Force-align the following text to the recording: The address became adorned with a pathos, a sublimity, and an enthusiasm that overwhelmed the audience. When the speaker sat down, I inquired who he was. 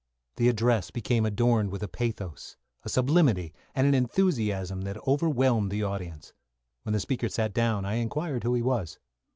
The 0.37 0.49
address 0.49 0.89
became 0.89 1.27
adorned 1.27 1.69
with 1.69 1.83
a 1.83 1.87
pathos, 1.87 2.57
a 2.81 2.89
sublimity, 2.89 3.53
and 3.75 3.85
an 3.85 3.93
enthusiasm 3.93 4.81
that 4.81 4.97
overwhelmed 5.05 5.69
the 5.69 5.83
audience. 5.83 6.33
When 6.81 6.93
the 6.93 6.99
speaker 6.99 7.29
sat 7.29 7.53
down, 7.53 7.85
I 7.85 7.97
inquired 7.97 8.41
who 8.43 8.55
he 8.55 8.63
was. 8.63 8.97